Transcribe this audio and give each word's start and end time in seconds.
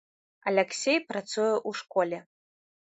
Аляксей 0.51 0.97
працуе 1.11 1.53
ў 1.53 1.71
школе. 1.85 2.17